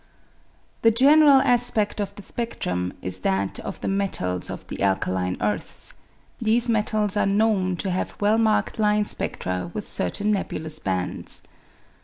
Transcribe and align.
The 0.81 0.89
general 0.89 1.41
asped 1.41 1.99
of 2.01 2.15
the 2.15 2.23
spedrum 2.23 2.93
is 3.03 3.19
that 3.19 3.59
of 3.59 3.79
the 3.81 3.87
metals 3.87 4.49
of 4.49 4.65
the 4.65 4.81
alkaline 4.81 5.37
earths; 5.39 5.93
these 6.41 6.67
metals 6.67 7.15
are 7.15 7.27
known 7.27 7.75
to 7.77 7.91
have 7.91 8.19
well 8.19 8.39
marked 8.39 8.79
line 8.79 9.05
spedra 9.05 9.71
with 9.75 9.87
certain 9.87 10.31
nebulous 10.31 10.79
bands. 10.79 11.43